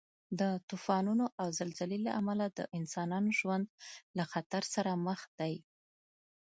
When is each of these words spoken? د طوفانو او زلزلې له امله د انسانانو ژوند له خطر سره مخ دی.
د 0.39 0.41
طوفانو 0.67 1.25
او 1.41 1.47
زلزلې 1.59 1.99
له 2.05 2.11
امله 2.21 2.45
د 2.49 2.59
انسانانو 2.77 3.29
ژوند 3.39 3.65
له 4.17 4.23
خطر 4.31 4.63
سره 4.75 4.91
مخ 5.05 5.19
دی. 5.39 5.53